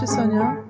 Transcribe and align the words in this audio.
Się 0.00 0.06
Sonia. 0.06 0.66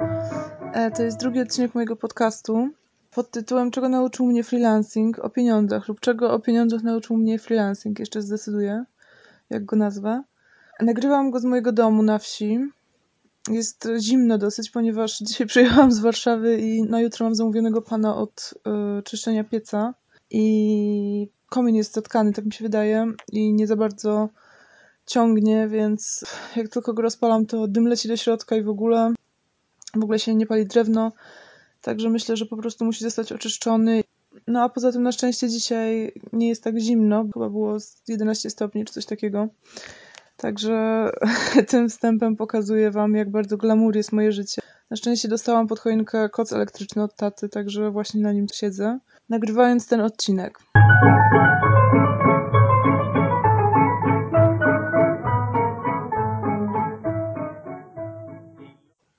E, 0.73 0.91
to 0.91 1.03
jest 1.03 1.21
drugi 1.21 1.41
odcinek 1.41 1.75
mojego 1.75 1.97
podcastu 1.97 2.69
pod 3.11 3.31
tytułem 3.31 3.71
Czego 3.71 3.89
nauczył 3.89 4.27
mnie 4.27 4.45
freelancing 4.45 5.19
o 5.19 5.31
pieniądzach 5.31 5.89
lub 5.89 6.01
czego 6.01 6.33
o 6.33 6.39
pieniądzach 6.39 6.83
nauczył 6.83 7.17
mnie 7.17 7.39
freelancing. 7.39 7.99
Jeszcze 7.99 8.23
zdecyduję, 8.23 8.85
jak 9.51 9.65
go 9.65 9.77
nazwę. 9.77 10.23
Nagrywam 10.81 11.31
go 11.31 11.41
z 11.41 11.45
mojego 11.45 11.73
domu 11.73 12.03
na 12.03 12.19
wsi. 12.19 12.59
Jest 13.51 13.89
zimno 13.99 14.39
dosyć, 14.39 14.71
ponieważ 14.71 15.19
dzisiaj 15.29 15.47
przyjechałam 15.47 15.93
z 15.93 15.99
Warszawy 15.99 16.59
i 16.59 16.83
na 16.83 17.01
jutro 17.01 17.27
mam 17.27 17.35
zamówionego 17.35 17.83
pana 17.83 18.17
od 18.17 18.55
y, 18.99 19.03
czyszczenia 19.03 19.45
pieca. 19.45 19.95
I 20.31 21.29
komin 21.51 21.75
jest 21.75 21.95
zatkany, 21.95 22.33
tak 22.33 22.45
mi 22.45 22.53
się 22.53 22.65
wydaje, 22.65 23.13
i 23.33 23.53
nie 23.53 23.67
za 23.67 23.77
bardzo 23.77 24.29
ciągnie, 25.07 25.69
więc 25.69 26.25
jak 26.57 26.69
tylko 26.69 26.95
go 26.95 27.03
rozpalam, 27.03 27.47
to 27.47 27.69
dym 27.69 27.89
leci 27.89 28.09
do 28.09 28.17
środka 28.17 28.57
i 28.57 28.63
w 28.63 28.69
ogóle 28.69 29.15
w 29.97 30.05
ogóle 30.05 30.19
się 30.19 30.35
nie 30.35 30.47
pali 30.47 30.67
drewno. 30.67 31.13
Także 31.81 32.11
myślę, 32.11 32.37
że 32.37 32.47
po 32.47 32.57
prostu 32.57 32.85
musi 32.85 33.05
zostać 33.05 33.33
oczyszczony. 33.33 34.03
No 34.47 34.63
a 34.63 34.69
poza 34.69 34.93
tym 34.93 35.03
na 35.03 35.13
szczęście 35.13 35.49
dzisiaj 35.49 36.13
nie 36.33 36.49
jest 36.49 36.65
tak 36.65 36.79
zimno. 36.79 37.25
Chyba 37.35 37.51
było 37.51 37.77
11 38.09 38.51
stopni 38.51 38.85
czy 38.85 38.93
coś 38.93 39.07
takiego. 39.07 39.49
Także 40.37 41.11
tym 41.69 41.89
wstępem 41.89 42.37
pokazuję 42.37 42.91
wam, 42.91 43.15
jak 43.15 43.31
bardzo 43.31 43.57
glamour 43.57 43.97
jest 43.97 44.13
moje 44.13 44.33
życie. 44.33 44.63
Na 44.91 44.97
szczęście 44.97 45.29
dostałam 45.29 45.67
pod 45.67 45.81
choinkę 45.81 46.29
koc 46.29 46.53
elektryczny 46.53 47.03
od 47.03 47.17
taty, 47.17 47.49
także 47.49 47.91
właśnie 47.91 48.21
na 48.21 48.33
nim 48.33 48.47
siedzę, 48.53 48.99
nagrywając 49.29 49.89
ten 49.89 50.01
odcinek. 50.01 50.59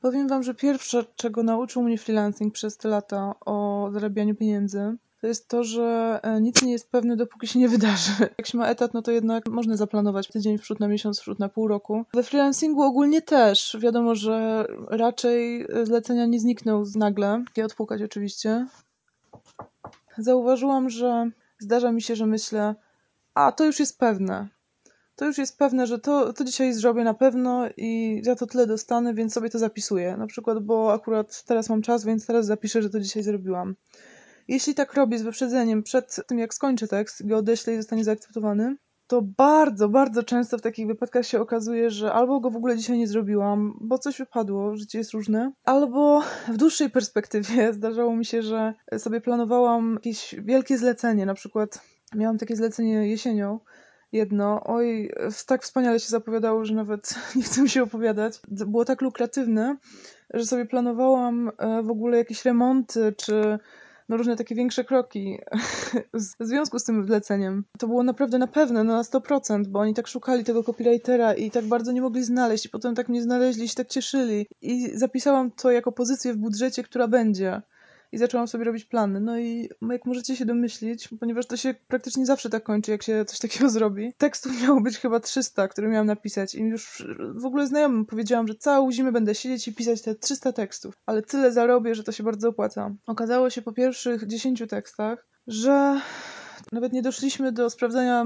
Powiem 0.05 0.27
wam, 0.27 0.43
że 0.43 0.53
pierwsze, 0.53 1.05
czego 1.15 1.43
nauczył 1.43 1.83
mnie 1.83 1.97
freelancing 1.97 2.53
przez 2.53 2.77
te 2.77 2.89
lata 2.89 3.35
o 3.45 3.89
zarabianiu 3.93 4.35
pieniędzy, 4.35 4.97
to 5.21 5.27
jest 5.27 5.47
to, 5.47 5.63
że 5.63 6.19
e, 6.23 6.41
nic 6.41 6.61
nie 6.61 6.71
jest 6.71 6.91
pewne, 6.91 7.15
dopóki 7.15 7.47
się 7.47 7.59
nie 7.59 7.69
wydarzy. 7.69 8.11
Jak 8.37 8.47
się 8.47 8.57
ma 8.57 8.67
etat, 8.67 8.93
no 8.93 9.01
to 9.01 9.11
jednak 9.11 9.47
można 9.49 9.77
zaplanować 9.77 10.27
tydzień 10.27 10.57
w 10.57 10.61
przód 10.61 10.79
na 10.79 10.87
miesiąc, 10.87 11.19
w 11.19 11.21
przód 11.21 11.39
na 11.39 11.49
pół 11.49 11.67
roku. 11.67 12.05
We 12.13 12.23
freelancingu 12.23 12.81
ogólnie 12.81 13.21
też. 13.21 13.77
Wiadomo, 13.79 14.15
że 14.15 14.65
raczej 14.87 15.67
zlecenia 15.83 16.25
nie 16.25 16.39
znikną 16.39 16.83
nagle. 16.95 17.43
Je 17.57 17.65
odpukać 17.65 18.01
oczywiście. 18.01 18.67
Zauważyłam, 20.17 20.89
że 20.89 21.29
zdarza 21.59 21.91
mi 21.91 22.01
się, 22.01 22.15
że 22.15 22.25
myślę, 22.25 22.75
a 23.33 23.51
to 23.51 23.65
już 23.65 23.79
jest 23.79 23.99
pewne 23.99 24.47
to 25.15 25.25
już 25.25 25.37
jest 25.37 25.57
pewne, 25.57 25.87
że 25.87 25.99
to, 25.99 26.33
to 26.33 26.43
dzisiaj 26.43 26.73
zrobię 26.73 27.03
na 27.03 27.13
pewno 27.13 27.65
i 27.77 28.21
ja 28.25 28.35
to 28.35 28.47
tyle 28.47 28.67
dostanę, 28.67 29.13
więc 29.13 29.33
sobie 29.33 29.49
to 29.49 29.59
zapisuję. 29.59 30.17
Na 30.17 30.27
przykład, 30.27 30.59
bo 30.59 30.93
akurat 30.93 31.43
teraz 31.43 31.69
mam 31.69 31.81
czas, 31.81 32.05
więc 32.05 32.25
teraz 32.25 32.45
zapiszę, 32.45 32.81
że 32.81 32.89
to 32.89 32.99
dzisiaj 32.99 33.23
zrobiłam. 33.23 33.75
Jeśli 34.47 34.75
tak 34.75 34.93
robię 34.93 35.19
z 35.19 35.21
wyprzedzeniem 35.21 35.83
przed 35.83 36.27
tym, 36.27 36.39
jak 36.39 36.53
skończę 36.53 36.87
tekst, 36.87 37.27
go 37.27 37.37
odeślę 37.37 37.73
i 37.73 37.77
zostanie 37.77 38.03
zaakceptowany, 38.03 38.75
to 39.07 39.21
bardzo, 39.21 39.89
bardzo 39.89 40.23
często 40.23 40.57
w 40.57 40.61
takich 40.61 40.87
wypadkach 40.87 41.25
się 41.25 41.41
okazuje, 41.41 41.89
że 41.89 42.13
albo 42.13 42.39
go 42.39 42.51
w 42.51 42.55
ogóle 42.55 42.77
dzisiaj 42.77 42.97
nie 42.97 43.07
zrobiłam, 43.07 43.77
bo 43.81 43.97
coś 43.97 44.17
wypadło, 44.17 44.75
życie 44.75 44.97
jest 44.97 45.11
różne, 45.11 45.51
albo 45.63 46.21
w 46.47 46.57
dłuższej 46.57 46.89
perspektywie 46.89 47.73
zdarzało 47.73 48.15
mi 48.15 48.25
się, 48.25 48.41
że 48.41 48.73
sobie 48.97 49.21
planowałam 49.21 49.93
jakieś 49.93 50.35
wielkie 50.37 50.77
zlecenie, 50.77 51.25
na 51.25 51.33
przykład 51.33 51.81
miałam 52.15 52.37
takie 52.37 52.55
zlecenie 52.55 53.09
jesienią, 53.09 53.59
jedno. 54.11 54.61
Oj, 54.63 55.11
tak 55.47 55.63
wspaniale 55.63 55.99
się 55.99 56.09
zapowiadało, 56.09 56.65
że 56.65 56.73
nawet 56.73 57.15
nie 57.35 57.43
chcę 57.43 57.61
mi 57.61 57.69
się 57.69 57.83
opowiadać. 57.83 58.39
Było 58.47 58.85
tak 58.85 59.01
lukratywne, 59.01 59.77
że 60.33 60.45
sobie 60.45 60.65
planowałam 60.65 61.51
e, 61.57 61.83
w 61.83 61.89
ogóle 61.89 62.17
jakieś 62.17 62.45
remonty, 62.45 63.13
czy 63.17 63.59
no 64.09 64.17
różne 64.17 64.35
takie 64.35 64.55
większe 64.55 64.83
kroki 64.83 65.37
w 66.39 66.45
związku 66.45 66.79
z 66.79 66.83
tym 66.83 67.05
zleceniem. 67.05 67.63
To 67.79 67.87
było 67.87 68.03
naprawdę 68.03 68.37
na 68.37 68.47
pewno, 68.47 68.83
no 68.83 68.93
na 68.93 69.01
100%, 69.01 69.67
bo 69.67 69.79
oni 69.79 69.93
tak 69.93 70.07
szukali 70.07 70.43
tego 70.43 70.63
copywritera 70.63 71.33
i 71.33 71.51
tak 71.51 71.65
bardzo 71.65 71.91
nie 71.91 72.01
mogli 72.01 72.23
znaleźć 72.23 72.65
i 72.65 72.69
potem 72.69 72.95
tak 72.95 73.09
mnie 73.09 73.21
znaleźli 73.21 73.63
i 73.63 73.69
się 73.69 73.75
tak 73.75 73.87
cieszyli. 73.87 74.47
I 74.61 74.97
zapisałam 74.97 75.51
to 75.51 75.71
jako 75.71 75.91
pozycję 75.91 76.33
w 76.33 76.37
budżecie, 76.37 76.83
która 76.83 77.07
będzie 77.07 77.61
i 78.11 78.17
zaczęłam 78.17 78.47
sobie 78.47 78.63
robić 78.63 78.85
plany. 78.85 79.19
No 79.19 79.39
i 79.39 79.69
jak 79.91 80.05
możecie 80.05 80.35
się 80.35 80.45
domyślić, 80.45 81.09
ponieważ 81.19 81.45
to 81.45 81.57
się 81.57 81.75
praktycznie 81.87 82.25
zawsze 82.25 82.49
tak 82.49 82.63
kończy, 82.63 82.91
jak 82.91 83.03
się 83.03 83.25
coś 83.25 83.39
takiego 83.39 83.69
zrobi. 83.75 84.13
Tekstów 84.17 84.61
miało 84.61 84.81
być 84.81 84.97
chyba 84.97 85.19
300, 85.19 85.67
które 85.67 85.87
miałam 85.87 86.07
napisać 86.07 86.55
i 86.55 86.61
już 86.61 87.07
w 87.35 87.45
ogóle 87.45 87.67
znajomym 87.67 88.05
powiedziałam, 88.05 88.47
że 88.47 88.55
całą 88.55 88.91
zimę 88.91 89.11
będę 89.11 89.35
siedzieć 89.35 89.67
i 89.67 89.75
pisać 89.75 90.01
te 90.01 90.15
300 90.15 90.51
tekstów, 90.51 90.97
ale 91.05 91.21
tyle 91.21 91.51
zarobię, 91.51 91.95
że 91.95 92.03
to 92.03 92.11
się 92.11 92.23
bardzo 92.23 92.49
opłaca. 92.49 92.91
Okazało 93.07 93.49
się 93.49 93.61
po 93.61 93.73
pierwszych 93.73 94.27
10 94.27 94.63
tekstach, 94.69 95.27
że 95.47 96.01
nawet 96.71 96.93
nie 96.93 97.01
doszliśmy 97.01 97.51
do 97.51 97.69
sprawdzenia 97.69 98.25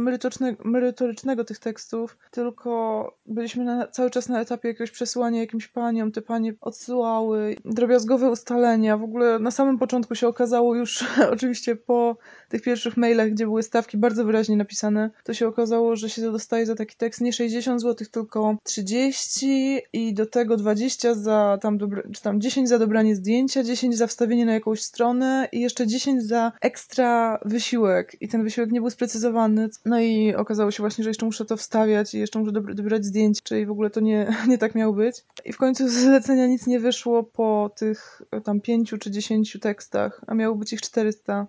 merytorycznego, 0.64 1.44
tych 1.46 1.60
tekstów, 1.60 2.18
tylko 2.32 3.14
byliśmy 3.26 3.64
na, 3.64 3.88
cały 3.88 4.10
czas 4.10 4.30
na 4.30 4.42
etapie 4.42 4.68
jakiegoś 4.68 4.92
przesyłania 4.92 5.40
jakimś 5.40 5.68
paniom. 5.68 6.12
Te 6.12 6.22
panie 6.22 6.54
odsyłały 6.62 7.56
drobiazgowe 7.66 8.30
ustalenia. 8.30 8.98
W 8.98 9.04
ogóle 9.04 9.40
na 9.40 9.52
samym 9.52 9.78
początku 9.78 10.16
się 10.16 10.28
okazało 10.28 10.76
już, 10.76 11.06
oczywiście 11.34 11.76
po 11.76 12.18
tych 12.50 12.62
pierwszych 12.62 12.98
mailach, 12.98 13.30
gdzie 13.30 13.46
były 13.46 13.64
stawki 13.64 13.98
bardzo 13.98 14.26
wyraźnie 14.26 14.58
napisane, 14.58 15.10
to 15.24 15.34
się 15.34 15.48
okazało, 15.48 15.96
że 15.96 16.10
się 16.10 16.22
dostaje 16.22 16.66
za 16.66 16.76
taki 16.76 16.96
tekst 16.96 17.22
nie 17.22 17.34
60 17.34 17.82
zł, 17.82 18.08
tylko 18.12 18.58
30 18.64 19.80
i 19.94 20.14
do 20.14 20.26
tego 20.26 20.58
20 20.58 21.14
za 21.14 21.58
tam, 21.62 21.78
dobra, 21.78 22.04
czy 22.14 22.22
tam 22.22 22.42
10 22.42 22.70
za 22.70 22.80
dobranie 22.80 23.16
zdjęcia, 23.16 23.64
10 23.64 23.98
za 23.98 24.08
wstawienie 24.08 24.46
na 24.46 24.54
jakąś 24.54 24.82
stronę 24.82 25.50
i 25.52 25.60
jeszcze 25.60 25.88
10 25.88 26.24
za 26.24 26.52
ekstra 26.62 27.40
wysiłek. 27.46 28.19
I 28.22 28.28
ten 28.28 28.44
wysiłek 28.44 28.72
nie 28.72 28.82
był 28.82 28.90
sprecyzowany. 28.90 29.70
No 29.86 30.00
i 30.00 30.36
okazało 30.36 30.72
się 30.72 30.84
właśnie, 30.84 31.04
że 31.04 31.10
jeszcze 31.10 31.26
muszę 31.26 31.46
to 31.46 31.58
wstawiać 31.58 32.14
i 32.14 32.20
jeszcze 32.20 32.40
muszę 32.40 32.52
dobrać 32.52 33.06
zdjęć, 33.06 33.44
czyli 33.44 33.66
w 33.66 33.72
ogóle 33.72 33.90
to 33.90 34.00
nie, 34.00 34.34
nie 34.48 34.58
tak 34.58 34.76
miało 34.76 34.94
być. 34.94 35.16
I 35.46 35.54
w 35.54 35.58
końcu 35.58 35.88
z 35.88 35.92
zlecenia 35.92 36.48
nic 36.48 36.68
nie 36.68 36.80
wyszło 36.80 37.24
po 37.24 37.72
tych 37.76 38.22
tam 38.44 38.62
pięciu 38.62 38.98
czy 38.98 39.12
dziesięciu 39.12 39.60
tekstach, 39.60 40.22
a 40.28 40.36
miało 40.36 40.56
być 40.56 40.74
ich 40.74 40.82
400. 40.82 41.48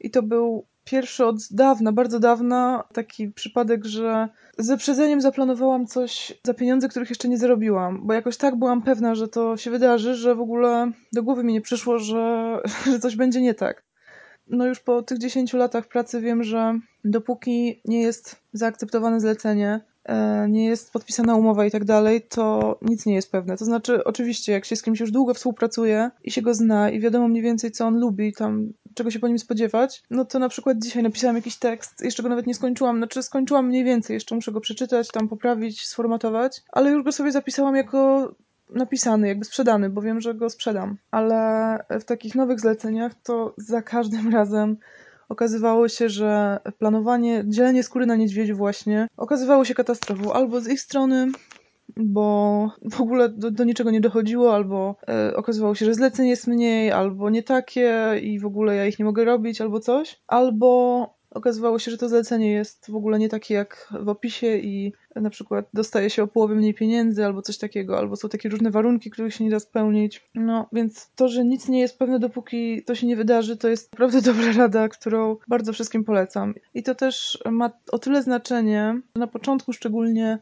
I 0.00 0.10
to 0.10 0.22
był 0.22 0.66
pierwszy 0.84 1.26
od 1.26 1.36
dawna, 1.50 1.92
bardzo 1.92 2.20
dawna, 2.20 2.84
taki 2.92 3.28
przypadek, 3.28 3.84
że 3.84 4.28
z 4.58 4.68
wyprzedzeniem 4.68 5.20
zaplanowałam 5.20 5.86
coś 5.86 6.34
za 6.44 6.54
pieniądze, 6.54 6.88
których 6.88 7.08
jeszcze 7.08 7.28
nie 7.28 7.38
zarobiłam, 7.38 8.06
bo 8.06 8.12
jakoś 8.12 8.36
tak 8.36 8.56
byłam 8.56 8.82
pewna, 8.82 9.14
że 9.14 9.28
to 9.28 9.56
się 9.56 9.70
wydarzy, 9.70 10.14
że 10.14 10.34
w 10.34 10.40
ogóle 10.40 10.92
do 11.12 11.22
głowy 11.22 11.44
mi 11.44 11.52
nie 11.52 11.60
przyszło, 11.60 11.98
że, 11.98 12.56
że 12.92 13.00
coś 13.00 13.16
będzie 13.16 13.40
nie 13.40 13.54
tak 13.54 13.86
no 14.48 14.66
już 14.66 14.80
po 14.80 15.02
tych 15.02 15.18
10 15.18 15.52
latach 15.52 15.88
pracy 15.88 16.20
wiem, 16.20 16.44
że 16.44 16.78
dopóki 17.04 17.80
nie 17.84 18.02
jest 18.02 18.36
zaakceptowane 18.52 19.20
zlecenie, 19.20 19.80
e, 20.04 20.46
nie 20.48 20.66
jest 20.66 20.92
podpisana 20.92 21.34
umowa 21.34 21.66
i 21.66 21.70
tak 21.70 21.84
dalej, 21.84 22.22
to 22.22 22.78
nic 22.82 23.06
nie 23.06 23.14
jest 23.14 23.32
pewne. 23.32 23.56
To 23.56 23.64
znaczy, 23.64 24.04
oczywiście, 24.04 24.52
jak 24.52 24.64
się 24.64 24.76
z 24.76 24.82
kimś 24.82 25.00
już 25.00 25.10
długo 25.10 25.34
współpracuje 25.34 26.10
i 26.24 26.30
się 26.30 26.42
go 26.42 26.54
zna 26.54 26.90
i 26.90 27.00
wiadomo 27.00 27.28
mniej 27.28 27.42
więcej, 27.42 27.70
co 27.70 27.86
on 27.86 28.00
lubi, 28.00 28.32
tam 28.32 28.72
czego 28.94 29.10
się 29.10 29.18
po 29.18 29.28
nim 29.28 29.38
spodziewać, 29.38 30.02
no 30.10 30.24
to 30.24 30.38
na 30.38 30.48
przykład 30.48 30.78
dzisiaj 30.78 31.02
napisałam 31.02 31.36
jakiś 31.36 31.56
tekst, 31.56 32.04
jeszcze 32.04 32.22
go 32.22 32.28
nawet 32.28 32.46
nie 32.46 32.54
skończyłam, 32.54 32.96
znaczy 32.96 33.22
skończyłam 33.22 33.66
mniej 33.66 33.84
więcej, 33.84 34.14
jeszcze 34.14 34.34
muszę 34.34 34.52
go 34.52 34.60
przeczytać, 34.60 35.08
tam 35.08 35.28
poprawić, 35.28 35.86
sformatować, 35.86 36.62
ale 36.72 36.90
już 36.90 37.04
go 37.04 37.12
sobie 37.12 37.32
zapisałam 37.32 37.76
jako 37.76 38.34
napisany, 38.70 39.28
jakby 39.28 39.44
sprzedany, 39.44 39.90
bo 39.90 40.02
wiem, 40.02 40.20
że 40.20 40.34
go 40.34 40.50
sprzedam. 40.50 40.96
Ale 41.10 41.78
w 42.00 42.04
takich 42.04 42.34
nowych 42.34 42.60
zleceniach 42.60 43.12
to 43.22 43.54
za 43.56 43.82
każdym 43.82 44.32
razem 44.38 44.76
okazywało 45.28 45.88
się, 45.88 46.08
że 46.08 46.58
planowanie, 46.78 47.44
dzielenie 47.46 47.82
skóry 47.82 48.06
na 48.06 48.16
niedźwiedziu 48.16 48.56
właśnie 48.56 49.08
okazywało 49.16 49.64
się 49.64 49.74
katastrofą. 49.74 50.32
Albo 50.32 50.60
z 50.60 50.68
ich 50.68 50.80
strony, 50.80 51.28
bo 51.96 52.70
w 52.92 53.00
ogóle 53.00 53.28
do, 53.28 53.50
do 53.50 53.64
niczego 53.64 53.90
nie 53.90 54.00
dochodziło, 54.00 54.54
albo 54.54 54.96
e, 55.08 55.36
okazywało 55.36 55.74
się, 55.74 55.86
że 55.86 55.94
zleceń 55.94 56.28
jest 56.28 56.46
mniej, 56.46 56.92
albo 56.92 57.30
nie 57.30 57.42
takie 57.42 58.12
i 58.22 58.40
w 58.40 58.46
ogóle 58.46 58.76
ja 58.76 58.86
ich 58.86 58.98
nie 58.98 59.04
mogę 59.04 59.24
robić, 59.24 59.60
albo 59.60 59.80
coś. 59.80 60.20
Albo 60.26 61.15
okazywało 61.36 61.78
się, 61.78 61.90
że 61.90 61.98
to 61.98 62.08
zlecenie 62.08 62.52
jest 62.52 62.90
w 62.90 62.94
ogóle 62.94 63.18
nie 63.18 63.28
takie 63.28 63.54
jak 63.54 63.88
w 64.00 64.08
opisie 64.08 64.56
i 64.56 64.92
na 65.16 65.30
przykład 65.30 65.68
dostaje 65.74 66.10
się 66.10 66.22
o 66.22 66.26
połowę 66.26 66.54
mniej 66.54 66.74
pieniędzy 66.74 67.24
albo 67.24 67.42
coś 67.42 67.58
takiego, 67.58 67.98
albo 67.98 68.16
są 68.16 68.28
takie 68.28 68.48
różne 68.48 68.70
warunki, 68.70 69.10
których 69.10 69.34
się 69.34 69.44
nie 69.44 69.50
da 69.50 69.60
spełnić. 69.60 70.30
No, 70.34 70.68
więc 70.72 71.10
to, 71.14 71.28
że 71.28 71.44
nic 71.44 71.68
nie 71.68 71.80
jest 71.80 71.98
pewne, 71.98 72.18
dopóki 72.18 72.82
to 72.84 72.94
się 72.94 73.06
nie 73.06 73.16
wydarzy, 73.16 73.56
to 73.56 73.68
jest 73.68 73.92
naprawdę 73.92 74.22
dobra 74.32 74.52
rada, 74.52 74.88
którą 74.88 75.36
bardzo 75.48 75.72
wszystkim 75.72 76.04
polecam. 76.04 76.54
I 76.74 76.82
to 76.82 76.94
też 76.94 77.38
ma 77.50 77.70
o 77.92 77.98
tyle 77.98 78.22
znaczenie, 78.22 79.00
na 79.14 79.26
początku 79.26 79.72
szczególnie, 79.72 80.38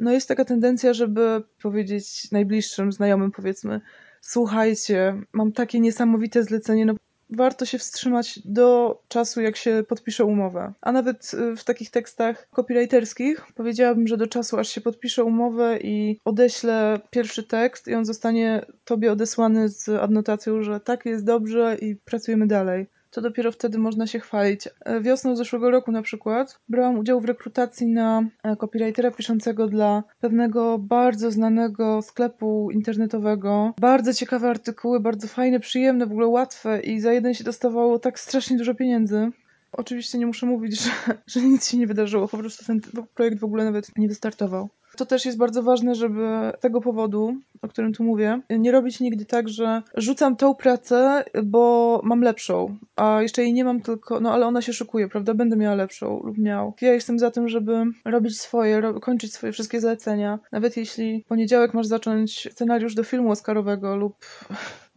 no 0.00 0.12
jest 0.12 0.28
taka 0.28 0.44
tendencja, 0.44 0.94
żeby 0.94 1.42
powiedzieć 1.62 2.32
najbliższym 2.32 2.92
znajomym, 2.92 3.32
powiedzmy, 3.32 3.80
słuchajcie, 4.20 5.22
mam 5.32 5.52
takie 5.52 5.80
niesamowite 5.80 6.42
zlecenie, 6.42 6.86
no 6.86 6.94
warto 7.36 7.66
się 7.66 7.78
wstrzymać 7.78 8.40
do 8.44 8.98
czasu, 9.08 9.40
jak 9.40 9.56
się 9.56 9.84
podpisze 9.88 10.24
umowę. 10.24 10.72
A 10.80 10.92
nawet 10.92 11.30
y, 11.34 11.56
w 11.56 11.64
takich 11.64 11.90
tekstach 11.90 12.48
copywriterskich 12.50 13.46
powiedziałabym, 13.54 14.06
że 14.06 14.16
do 14.16 14.26
czasu, 14.26 14.58
aż 14.58 14.68
się 14.68 14.80
podpisze 14.80 15.24
umowę 15.24 15.78
i 15.82 16.20
odeślę 16.24 17.00
pierwszy 17.10 17.42
tekst 17.42 17.88
i 17.88 17.94
on 17.94 18.04
zostanie 18.04 18.66
tobie 18.84 19.12
odesłany 19.12 19.68
z 19.68 19.88
adnotacją, 19.88 20.62
że 20.62 20.80
tak 20.80 21.06
jest 21.06 21.24
dobrze 21.24 21.76
i 21.80 21.96
pracujemy 21.96 22.46
dalej 22.46 22.86
to 23.12 23.20
dopiero 23.20 23.52
wtedy 23.52 23.78
można 23.78 24.06
się 24.06 24.20
chwalić. 24.20 24.68
E, 24.84 25.00
wiosną 25.00 25.36
zeszłego 25.36 25.70
roku 25.70 25.92
na 25.92 26.02
przykład 26.02 26.58
brałam 26.68 26.98
udział 26.98 27.20
w 27.20 27.24
rekrutacji 27.24 27.86
na 27.86 28.22
e, 28.42 28.56
copywritera 28.56 29.10
piszącego 29.10 29.66
dla 29.66 30.02
pewnego 30.20 30.78
bardzo 30.78 31.30
znanego 31.30 32.02
sklepu 32.02 32.70
internetowego. 32.70 33.74
Bardzo 33.80 34.14
ciekawe 34.14 34.50
artykuły, 34.50 35.00
bardzo 35.00 35.28
fajne, 35.28 35.60
przyjemne, 35.60 36.06
w 36.06 36.12
ogóle 36.12 36.26
łatwe 36.26 36.80
i 36.80 37.00
za 37.00 37.12
jeden 37.12 37.34
się 37.34 37.44
dostawało 37.44 37.98
tak 37.98 38.20
strasznie 38.20 38.56
dużo 38.56 38.74
pieniędzy. 38.74 39.30
Oczywiście 39.72 40.18
nie 40.18 40.26
muszę 40.26 40.46
mówić, 40.46 40.80
że, 40.84 40.90
że 41.26 41.40
nic 41.40 41.68
się 41.68 41.78
nie 41.78 41.86
wydarzyło, 41.86 42.28
po 42.28 42.38
prostu 42.38 42.64
ten 42.64 42.80
projekt 43.14 43.38
w 43.38 43.44
ogóle 43.44 43.64
nawet 43.64 43.90
nie 43.96 44.08
wystartował. 44.08 44.68
To 44.96 45.06
też 45.06 45.26
jest 45.26 45.38
bardzo 45.38 45.62
ważne, 45.62 45.94
żeby 45.94 46.52
tego 46.60 46.80
powodu, 46.80 47.34
o 47.62 47.68
którym 47.68 47.92
tu 47.92 48.04
mówię, 48.04 48.40
nie 48.50 48.72
robić 48.72 49.00
nigdy 49.00 49.24
tak, 49.24 49.48
że 49.48 49.82
rzucam 49.94 50.36
tą 50.36 50.54
pracę, 50.54 51.24
bo 51.44 52.00
mam 52.04 52.20
lepszą, 52.20 52.76
a 52.96 53.22
jeszcze 53.22 53.42
jej 53.42 53.52
nie 53.52 53.64
mam 53.64 53.80
tylko, 53.80 54.20
no 54.20 54.32
ale 54.32 54.46
ona 54.46 54.62
się 54.62 54.72
szykuje, 54.72 55.08
prawda? 55.08 55.34
Będę 55.34 55.56
miała 55.56 55.74
lepszą 55.74 56.22
lub 56.24 56.38
miał. 56.38 56.74
Ja 56.80 56.92
jestem 56.92 57.18
za 57.18 57.30
tym, 57.30 57.48
żeby 57.48 57.84
robić 58.04 58.40
swoje, 58.40 58.80
ro 58.80 59.00
kończyć 59.00 59.34
swoje 59.34 59.52
wszystkie 59.52 59.80
zlecenia. 59.80 60.38
Nawet 60.52 60.76
jeśli 60.76 61.24
poniedziałek 61.28 61.74
masz 61.74 61.86
zacząć 61.86 62.48
scenariusz 62.52 62.94
do 62.94 63.04
filmu 63.04 63.30
Oscarowego 63.30 63.96
lub 63.96 64.16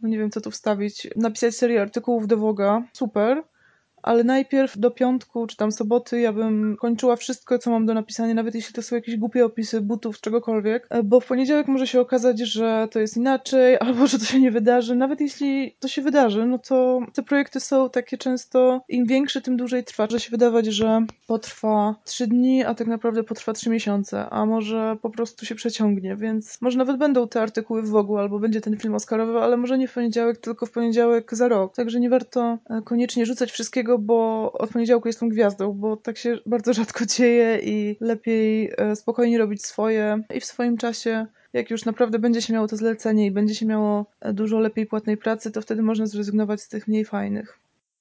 no 0.00 0.08
nie 0.08 0.18
wiem 0.18 0.30
co 0.30 0.40
tu 0.40 0.50
wstawić, 0.50 1.08
napisać 1.16 1.54
serię 1.54 1.82
artykułów 1.82 2.26
do 2.26 2.36
Woga, 2.36 2.82
super, 2.92 3.42
ale 4.06 4.24
najpierw 4.24 4.78
do 4.78 4.90
piątku 4.90 5.46
czy 5.46 5.56
tam 5.56 5.72
soboty 5.72 6.20
ja 6.20 6.32
bym 6.32 6.76
kończyła 6.76 7.16
wszystko, 7.16 7.58
co 7.58 7.70
mam 7.70 7.86
do 7.86 7.94
napisania, 7.94 8.34
nawet 8.34 8.54
jeśli 8.54 8.74
to 8.74 8.82
są 8.82 8.96
jakieś 8.96 9.16
głupie 9.16 9.44
opisy 9.44 9.80
butów, 9.80 10.20
czegokolwiek, 10.20 10.86
e, 10.90 11.02
bo 11.02 11.20
w 11.20 11.26
poniedziałek 11.26 11.68
może 11.68 11.86
się 11.86 12.00
okazać, 12.00 12.38
że 12.38 12.88
to 12.90 13.00
jest 13.00 13.16
inaczej, 13.16 13.76
albo 13.80 14.06
że 14.06 14.18
to 14.18 14.24
się 14.24 14.40
nie 14.40 14.50
wydarzy. 14.50 14.96
Nawet 14.96 15.20
jeśli 15.20 15.76
to 15.80 15.88
się 15.88 16.02
wydarzy, 16.02 16.46
no 16.46 16.58
to 16.58 17.00
te 17.14 17.22
projekty 17.22 17.60
są 17.60 17.90
takie 17.90 18.18
często, 18.18 18.80
im 18.88 19.06
większe, 19.06 19.40
tym 19.40 19.56
dłużej 19.56 19.84
trwa. 19.84 20.04
Może 20.04 20.20
się 20.20 20.30
wydawać, 20.30 20.66
że 20.66 21.06
potrwa 21.26 21.94
trzy 22.04 22.26
dni, 22.26 22.64
a 22.64 22.74
tak 22.74 22.86
naprawdę 22.86 23.24
potrwa 23.24 23.52
trzy 23.52 23.70
miesiące, 23.70 24.30
a 24.30 24.46
może 24.46 24.96
po 25.02 25.10
prostu 25.10 25.46
się 25.46 25.54
przeciągnie, 25.54 26.16
więc 26.16 26.62
może 26.62 26.78
nawet 26.78 26.96
będą 26.96 27.28
te 27.28 27.40
artykuły 27.40 27.82
w 27.82 27.96
ogóle, 27.96 28.20
albo 28.22 28.38
będzie 28.38 28.60
ten 28.60 28.76
film 28.76 28.94
Oscarowy, 28.94 29.38
ale 29.38 29.56
może 29.56 29.78
nie 29.78 29.88
w 29.88 29.94
poniedziałek, 29.94 30.38
tylko 30.38 30.66
w 30.66 30.70
poniedziałek 30.70 31.34
za 31.34 31.48
rok. 31.48 31.74
Także 31.74 32.00
nie 32.00 32.10
warto 32.10 32.58
e, 32.70 32.82
koniecznie 32.84 33.26
rzucać 33.26 33.50
wszystkiego 33.50 33.95
bo 33.98 34.52
od 34.52 34.70
poniedziałku 34.70 35.08
jestem 35.08 35.28
gwiazdą, 35.28 35.72
bo 35.72 35.96
tak 35.96 36.18
się 36.18 36.38
bardzo 36.46 36.72
rzadko 36.72 37.06
dzieje 37.06 37.60
i 37.62 37.96
lepiej 38.00 38.72
e, 38.76 38.96
spokojnie 38.96 39.38
robić 39.38 39.64
swoje 39.64 40.22
i 40.34 40.40
w 40.40 40.44
swoim 40.44 40.76
czasie 40.76 41.26
jak 41.52 41.70
już 41.70 41.84
naprawdę 41.84 42.18
będzie 42.18 42.42
się 42.42 42.52
miało 42.52 42.68
to 42.68 42.76
zlecenie 42.76 43.26
i 43.26 43.30
będzie 43.30 43.54
się 43.54 43.66
miało 43.66 44.06
e, 44.20 44.32
dużo 44.32 44.58
lepiej 44.58 44.86
płatnej 44.86 45.16
pracy, 45.16 45.50
to 45.50 45.60
wtedy 45.62 45.82
można 45.82 46.06
zrezygnować 46.06 46.60
z 46.60 46.68
tych 46.68 46.88
mniej 46.88 47.04
fajnych. 47.04 47.58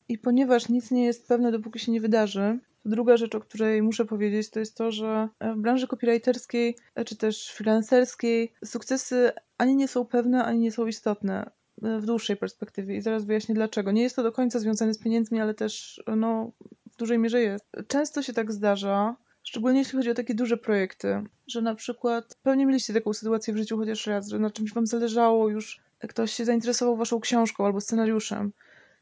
I 0.09 0.18
ponieważ 0.18 0.69
nic 0.69 0.92
nie 0.92 1.06
jest 1.06 1.27
pewne, 1.27 1.51
dopóki 1.51 1.80
się 1.80 1.92
nie 1.92 2.01
wydarzy, 2.01 2.59
druga 2.86 3.18
rzecz, 3.18 3.36
o 3.36 3.39
której 3.39 3.81
muszę 3.81 4.06
powiedzieć, 4.06 4.50
to 4.50 4.59
jest 4.59 4.77
to, 4.77 4.92
że 4.92 5.30
w 5.42 5.59
branży 5.59 5.88
copywriterskiej 5.88 6.75
czy 7.06 7.15
też 7.15 7.51
freelancerskiej 7.51 8.53
sukcesy 8.65 9.31
ani 9.57 9.75
nie 9.75 9.88
są 9.88 10.06
pewne, 10.06 10.44
ani 10.44 10.59
nie 10.59 10.71
są 10.71 10.88
istotne 10.88 11.51
w 11.77 12.06
dłuższej 12.06 12.38
perspektywie 12.38 12.98
i 12.98 13.01
zaraz 13.01 13.25
wyjaśnię 13.25 13.56
dlaczego. 13.56 13.92
Nie 13.92 14.01
jest 14.01 14.16
to 14.16 14.24
do 14.24 14.31
końca 14.31 14.60
związane 14.60 14.94
z 14.94 15.00
pieniędzmi, 15.00 15.39
ale 15.39 15.54
też 15.54 16.04
no, 16.18 16.51
w 16.92 16.95
dużej 16.98 17.19
mierze 17.19 17.42
jest. 17.42 17.66
Często 17.88 18.22
się 18.22 18.33
tak 18.33 18.51
zdarza, 18.51 19.16
szczególnie 19.44 19.80
jeśli 19.80 19.98
chodzi 19.98 20.10
o 20.10 20.13
takie 20.13 20.36
duże 20.36 20.57
projekty, 20.57 21.24
że 21.48 21.62
na 21.62 21.75
przykład 21.75 22.38
pewnie 22.44 22.66
mieliście 22.66 22.94
taką 22.94 23.13
sytuację 23.13 23.54
w 23.54 23.57
życiu 23.57 23.77
chociaż 23.77 24.07
raz, 24.07 24.27
że 24.27 24.39
na 24.39 24.50
czymś 24.50 24.74
wam 24.74 24.88
zależało 24.88 25.50
już, 25.50 25.81
ktoś 26.07 26.31
się 26.31 26.45
zainteresował 26.45 26.98
waszą 26.98 27.19
książką 27.19 27.66
albo 27.66 27.81
scenariuszem 27.81 28.51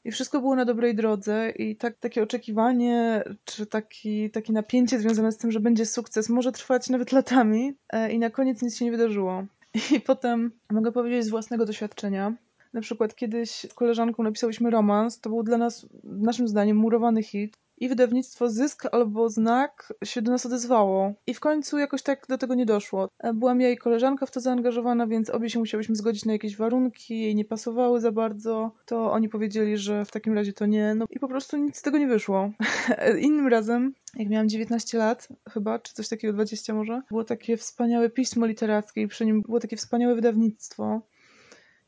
i 0.05 0.11
wszystko 0.11 0.39
było 0.39 0.55
na 0.55 0.65
dobrej 0.65 0.95
drodze 0.95 1.49
i 1.49 1.75
tak, 1.75 1.97
takie 1.99 2.23
oczekiwanie, 2.23 3.23
czy 3.45 3.65
taki, 3.65 4.29
takie 4.29 4.53
napięcie 4.53 4.99
związane 4.99 5.31
z 5.31 5.37
tym, 5.37 5.51
że 5.51 5.59
będzie 5.59 5.85
sukces 5.85 6.29
może 6.29 6.51
trwać 6.51 6.89
nawet 6.89 7.11
latami 7.11 7.73
e, 7.89 8.11
i 8.11 8.19
na 8.19 8.29
koniec 8.29 8.61
nic 8.61 8.77
się 8.77 8.85
nie 8.85 8.91
wydarzyło. 8.91 9.45
I 9.95 9.99
potem 9.99 10.51
mogę 10.71 10.91
powiedzieć 10.91 11.25
z 11.25 11.29
własnego 11.29 11.65
doświadczenia, 11.65 12.33
na 12.73 12.81
przykład 12.81 13.15
kiedyś 13.15 13.65
koleżanką 13.75 14.23
napisałyśmy 14.23 14.69
romans, 14.69 15.19
to 15.19 15.29
był 15.29 15.43
dla 15.43 15.57
nas, 15.57 15.85
naszym 16.03 16.47
zdaniem, 16.47 16.77
murowany 16.77 17.23
hit. 17.23 17.57
I 17.77 17.89
wydawnictwo 17.89 18.49
Zysk 18.49 18.85
albo 18.91 19.29
Znak 19.29 19.93
się 20.03 20.21
do 20.21 20.31
nas 20.31 20.45
odezwało. 20.45 21.13
I 21.27 21.33
w 21.33 21.39
końcu 21.39 21.77
jakoś 21.77 22.01
tak 22.01 22.25
do 22.29 22.37
tego 22.37 22.55
nie 22.55 22.65
doszło. 22.65 23.09
E, 23.19 23.33
byłam 23.33 23.61
ja 23.61 23.69
i 23.69 23.77
koleżanka 23.77 24.25
w 24.25 24.31
to 24.31 24.39
zaangażowana, 24.39 25.07
więc 25.07 25.29
obie 25.29 25.49
się 25.49 25.59
musiałyśmy 25.59 25.95
zgodzić 25.95 26.25
na 26.25 26.33
jakieś 26.33 26.57
warunki, 26.57 27.21
jej 27.21 27.35
nie 27.35 27.45
pasowały 27.45 28.01
za 28.01 28.11
bardzo. 28.11 28.71
To 28.85 29.11
oni 29.11 29.29
powiedzieli, 29.29 29.77
że 29.77 30.05
w 30.05 30.11
takim 30.11 30.33
razie 30.33 30.53
to 30.53 30.65
nie. 30.65 30.95
No 30.95 31.05
i 31.09 31.19
po 31.19 31.27
prostu 31.27 31.57
nic 31.57 31.77
z 31.77 31.81
tego 31.81 31.97
nie 31.97 32.07
wyszło. 32.07 32.51
Innym 33.19 33.47
razem, 33.47 33.93
jak 34.15 34.29
miałam 34.29 34.49
19 34.49 34.97
lat 34.97 35.27
chyba, 35.49 35.79
czy 35.79 35.93
coś 35.93 36.09
takiego, 36.09 36.33
20 36.33 36.73
może, 36.73 37.01
było 37.09 37.23
takie 37.23 37.57
wspaniałe 37.57 38.09
pismo 38.09 38.45
literackie 38.45 39.01
i 39.01 39.07
przy 39.07 39.25
nim 39.25 39.41
było 39.41 39.59
takie 39.59 39.77
wspaniałe 39.77 40.15
wydawnictwo 40.15 41.01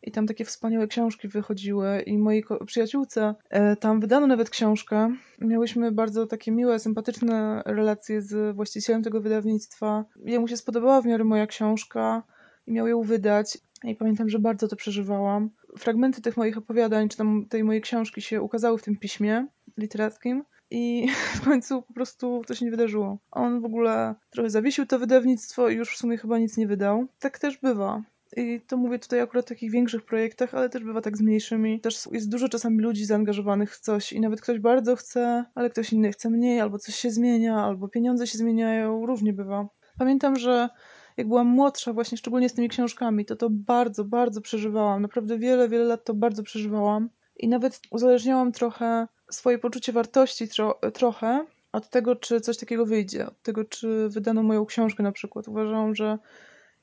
i 0.06 0.12
tam 0.12 0.28
takie 0.28 0.46
wspaniałe 0.46 0.88
książki 0.88 1.28
wychodziły 1.28 2.02
i 2.02 2.18
mojej 2.18 2.44
przyjaciółce 2.66 3.36
e, 3.50 3.75
tam 3.75 4.00
wydano 4.00 4.28
nawet 4.28 4.50
książkę. 4.50 5.16
Miałyśmy 5.42 5.92
bardzo 5.92 6.28
takie 6.28 6.52
miłe, 6.52 6.80
sympatyczne 6.80 7.63
relacje 7.66 8.22
z 8.22 8.56
właścicielem 8.56 9.04
tego 9.04 9.22
wydawnictwa. 9.22 10.06
Jemu 10.25 10.48
się 10.48 10.57
spodobała 10.57 11.02
w 11.02 11.06
miarę 11.06 11.24
moja 11.24 11.48
książka 11.48 12.24
i 12.68 12.72
miał 12.72 12.88
ją 12.88 13.02
wydać. 13.02 13.57
I 13.84 13.96
pamiętam, 13.96 14.30
że 14.30 14.40
bardzo 14.40 14.68
to 14.68 14.75
przeżywałam. 14.75 15.50
Fragmenty 15.78 16.22
tych 16.22 16.38
moich 16.38 16.57
opowiadań, 16.57 17.10
czy 17.10 17.18
tam 17.18 17.46
tej 17.50 17.63
mojej 17.63 17.81
książki 17.81 18.22
się 18.22 18.42
ukazały 18.42 18.78
w 18.78 18.84
tym 18.84 18.98
piśmie 18.98 19.48
literackim. 19.78 20.44
I 20.72 21.07
w 21.38 21.42
końcu 21.42 21.81
po 21.81 21.94
prostu 21.94 22.42
to 22.48 22.56
się 22.56 22.66
nie 22.66 22.72
wydarzyło. 22.72 23.18
On 23.31 23.62
w 23.62 23.66
ogóle 23.66 24.16
trochę 24.30 24.50
zawiesił 24.50 24.86
to 24.86 25.00
wydawnictwo 25.00 25.69
i 25.69 25.75
już 25.75 25.96
w 25.96 25.98
sumie 25.98 26.18
chyba 26.18 26.38
nic 26.38 26.57
nie 26.57 26.68
wydał. 26.68 27.07
Tak 27.19 27.40
też 27.40 27.57
bywa. 27.57 28.04
I 28.38 28.62
to 28.68 28.77
mówię 28.77 29.00
tutaj 29.00 29.22
akurat 29.22 29.45
o 29.45 29.50
takich 29.50 29.72
większych 29.72 30.06
projektach, 30.06 30.56
ale 30.56 30.69
też 30.69 30.83
bywa 30.83 31.01
tak 31.01 31.18
z 31.18 31.21
mniejszymi. 31.21 31.80
Też 31.80 32.07
jest 32.11 32.30
dużo 32.30 32.50
czasami 32.50 32.81
ludzi 32.81 33.06
zaangażowanych 33.06 33.76
w 33.76 33.80
coś 33.80 34.14
i 34.14 34.21
nawet 34.21 34.42
ktoś 34.42 34.59
bardzo 34.59 34.95
chce, 34.95 35.45
ale 35.56 35.69
ktoś 35.69 35.94
inny 35.94 36.11
chce 36.11 36.30
mniej, 36.30 36.59
albo 36.59 36.80
coś 36.80 36.95
się 36.95 37.11
zmienia, 37.11 37.56
albo 37.56 37.88
pieniądze 37.88 38.28
się 38.28 38.38
zmieniają, 38.38 39.06
różnie 39.06 39.33
bywa. 39.33 39.68
Pamiętam, 39.97 40.35
że 40.35 40.69
jak 41.18 41.28
byłam 41.28 41.47
młodsza, 41.47 41.94
właśnie 41.94 42.18
szczególnie 42.18 42.50
z 42.50 42.54
tymi 42.54 42.69
książkami, 42.69 43.26
to 43.26 43.35
to 43.35 43.50
bardzo, 43.50 44.04
bardzo 44.04 44.42
przeżywałam. 44.42 45.02
Naprawdę 45.02 45.38
wiele, 45.38 45.69
wiele 45.69 45.85
lat 45.85 46.04
to 46.04 46.14
bardzo 46.14 46.44
przeżywałam. 46.44 47.09
I 47.38 47.47
nawet 47.47 47.80
uzależniałam 47.92 48.52
trochę 48.52 49.07
swoje 49.31 49.57
poczucie 49.57 49.92
wartości 49.92 50.47
tro 50.47 50.80
trochę 50.94 51.45
od 51.71 51.90
tego, 51.90 52.16
czy 52.16 52.42
coś 52.42 52.57
takiego 52.57 52.85
wyjdzie, 52.85 53.28
od 53.28 53.42
tego, 53.42 53.66
czy 53.66 54.09
wydano 54.09 54.44
moją 54.44 54.66
książkę 54.66 55.04
na 55.04 55.11
przykład. 55.11 55.47
Uważałam, 55.47 55.95
że 55.95 56.18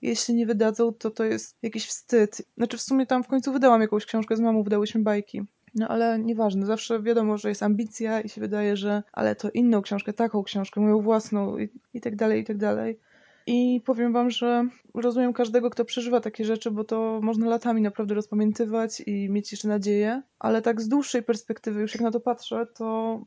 jeśli 0.02 0.34
nie 0.34 0.46
wydadzą, 0.46 0.92
to 0.92 1.10
to 1.10 1.24
jest 1.24 1.56
jakiś 1.62 1.86
wstyd. 1.86 2.42
Znaczy 2.56 2.76
w 2.76 2.82
sumie 2.82 3.06
tam 3.06 3.24
w 3.24 3.28
końcu 3.28 3.52
wydałam 3.52 3.80
jakąś 3.80 4.06
książkę 4.06 4.36
z 4.36 4.40
mamą, 4.40 4.62
wydałyśmy 4.62 5.02
bajki. 5.02 5.42
No 5.74 5.88
ale 5.88 6.18
nieważne, 6.18 6.66
zawsze 6.66 7.02
wiadomo, 7.02 7.38
że 7.38 7.48
jest 7.48 7.62
ambicja 7.62 8.20
i 8.20 8.28
się 8.28 8.40
wydaje, 8.40 8.76
że 8.76 9.02
ale 9.12 9.36
to 9.36 9.50
inną 9.50 9.82
książkę, 9.82 10.12
taką 10.12 10.42
książkę, 10.42 10.80
moją 10.80 11.00
własną 11.00 11.58
i, 11.58 11.68
i 11.94 12.00
tak 12.00 12.16
dalej, 12.16 12.40
i 12.40 12.44
tak 12.44 12.56
dalej. 12.56 12.98
I 13.46 13.80
powiem 13.84 14.12
wam, 14.12 14.30
że 14.30 14.64
rozumiem 14.94 15.32
każdego, 15.32 15.70
kto 15.70 15.84
przeżywa 15.84 16.20
takie 16.20 16.44
rzeczy, 16.44 16.70
bo 16.70 16.84
to 16.84 17.20
można 17.22 17.48
latami 17.48 17.82
naprawdę 17.82 18.14
rozpamiętywać 18.14 19.02
i 19.06 19.28
mieć 19.30 19.52
jeszcze 19.52 19.68
nadzieję, 19.68 20.22
ale 20.38 20.62
tak 20.62 20.80
z 20.80 20.88
dłuższej 20.88 21.22
perspektywy, 21.22 21.80
już 21.80 21.94
jak 21.94 22.02
na 22.02 22.10
to 22.10 22.20
patrzę, 22.20 22.66
to 22.74 23.20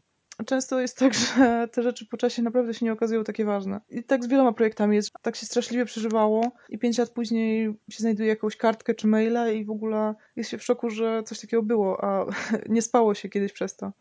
często 0.46 0.82
jest 0.82 0.98
tak, 0.98 1.14
że 1.20 1.68
te 1.72 1.84
rzeczy 1.84 2.06
po 2.06 2.18
czasie 2.18 2.42
naprawdę 2.42 2.74
się 2.74 2.86
nie 2.86 2.94
okazują 2.94 3.24
takie 3.24 3.46
ważne. 3.46 3.82
I 3.90 4.04
tak 4.04 4.24
z 4.24 4.28
wieloma 4.28 4.54
projektami 4.54 4.96
jest. 4.96 5.12
Tak 5.22 5.36
się 5.36 5.46
straszliwie 5.46 5.86
przeżywało 5.86 6.52
i 6.70 6.78
pięć 6.78 6.98
lat 6.98 7.10
później 7.10 7.74
się 7.90 8.00
znajduje 8.00 8.30
jakąś 8.30 8.58
kartkę 8.58 8.96
czy 8.96 9.08
maila 9.08 9.50
i 9.50 9.66
w 9.66 9.70
ogóle 9.70 10.16
jest 10.36 10.50
się 10.50 10.58
w 10.58 10.64
szoku, 10.64 10.90
że 10.90 11.24
coś 11.24 11.40
takiego 11.40 11.64
było, 11.64 12.04
a 12.04 12.26
nie 12.70 12.82
spało 12.82 13.14
się 13.14 13.30
kiedyś 13.30 13.52
przez 13.52 13.76
to. 13.76 13.92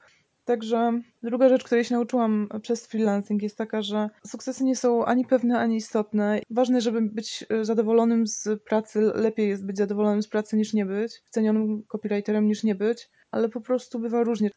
Także 0.44 1.00
druga 1.22 1.48
rzecz, 1.48 1.64
której 1.64 1.84
się 1.84 1.94
nauczyłam 1.94 2.48
przez 2.62 2.86
freelancing 2.86 3.42
jest 3.42 3.58
taka, 3.58 3.82
że 3.82 4.10
sukcesy 4.26 4.64
nie 4.64 4.76
są 4.76 5.04
ani 5.04 5.24
pewne, 5.24 5.58
ani 5.58 5.76
istotne. 5.76 6.40
Ważne, 6.50 6.80
żeby 6.80 7.00
być 7.02 7.44
zadowolonym 7.62 8.26
z 8.26 8.48
pracy. 8.62 9.00
Lepiej 9.00 9.48
jest 9.48 9.66
być 9.66 9.78
zadowolonym 9.78 10.22
z 10.22 10.28
pracy 10.28 10.56
niż 10.56 10.72
nie 10.72 10.86
być. 10.86 11.22
Cenionym 11.30 11.82
copywriterem 11.82 12.46
niż 12.46 12.64
nie 12.64 12.74
być, 12.74 13.10
ale 13.30 13.48
po 13.48 13.60
prostu 13.60 13.98
bywa 13.98 14.22
różnie. 14.22 14.50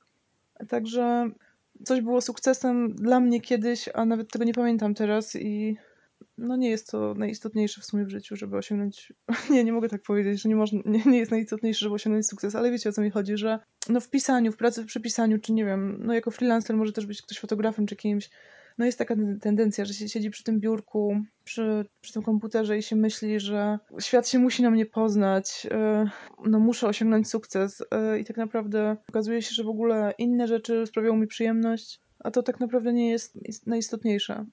Także 0.69 1.31
coś 1.85 2.01
było 2.01 2.21
sukcesem 2.21 2.95
dla 2.95 3.19
mnie 3.19 3.41
kiedyś, 3.41 3.89
a 3.93 4.05
nawet 4.05 4.31
tego 4.31 4.45
nie 4.45 4.53
pamiętam 4.53 4.93
teraz 4.93 5.35
i 5.35 5.77
no 6.37 6.55
nie 6.55 6.69
jest 6.69 6.91
to 6.91 7.13
najistotniejsze 7.13 7.81
w 7.81 7.85
sumie 7.85 8.05
w 8.05 8.09
życiu, 8.09 8.35
żeby 8.35 8.57
osiągnąć, 8.57 9.13
nie, 9.49 9.63
nie 9.63 9.73
mogę 9.73 9.89
tak 9.89 10.01
powiedzieć, 10.01 10.41
że 10.41 10.49
nie, 10.49 10.55
można, 10.55 10.79
nie, 10.85 11.03
nie 11.05 11.17
jest 11.17 11.31
najistotniejsze, 11.31 11.79
żeby 11.79 11.95
osiągnąć 11.95 12.27
sukces, 12.27 12.55
ale 12.55 12.71
wiecie 12.71 12.89
o 12.89 12.93
co 12.93 13.01
mi 13.01 13.09
chodzi, 13.09 13.37
że 13.37 13.59
no 13.89 13.99
w 13.99 14.09
pisaniu, 14.09 14.51
w 14.51 14.57
pracy, 14.57 14.83
w 14.83 14.85
przepisaniu, 14.85 15.39
czy 15.39 15.53
nie 15.53 15.65
wiem, 15.65 15.97
no 16.03 16.13
jako 16.13 16.31
freelancer 16.31 16.75
może 16.75 16.93
też 16.93 17.05
być 17.05 17.21
ktoś 17.21 17.39
fotografem 17.39 17.85
czy 17.85 17.95
kimś, 17.95 18.29
no 18.77 18.85
jest 18.85 18.97
taka 18.97 19.15
tendencja, 19.41 19.85
że 19.85 19.93
się 19.93 20.09
siedzi 20.09 20.29
przy 20.29 20.43
tym 20.43 20.59
biurku, 20.59 21.21
przy, 21.43 21.85
przy 22.01 22.13
tym 22.13 22.23
komputerze 22.23 22.77
i 22.77 22.83
się 22.83 22.95
myśli, 22.95 23.39
że 23.39 23.79
świat 23.99 24.27
się 24.27 24.39
musi 24.39 24.63
na 24.63 24.69
mnie 24.69 24.85
poznać, 24.85 25.67
e, 25.71 26.09
no 26.45 26.59
muszę 26.59 26.87
osiągnąć 26.87 27.29
sukces 27.29 27.83
e, 27.91 28.19
i 28.19 28.25
tak 28.25 28.37
naprawdę 28.37 28.97
okazuje 29.09 29.41
się, 29.41 29.55
że 29.55 29.63
w 29.63 29.69
ogóle 29.69 30.13
inne 30.17 30.47
rzeczy 30.47 30.87
sprawiają 30.87 31.15
mi 31.15 31.27
przyjemność, 31.27 32.01
a 32.19 32.31
to 32.31 32.43
tak 32.43 32.59
naprawdę 32.59 32.93
nie 32.93 33.09
jest 33.09 33.37
najistotniejsze. 33.67 34.45